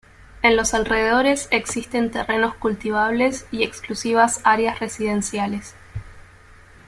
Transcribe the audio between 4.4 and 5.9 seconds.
áreas residenciales.